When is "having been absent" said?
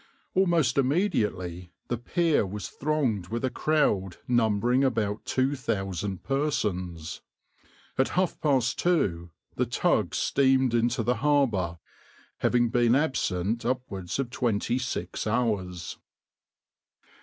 12.39-13.63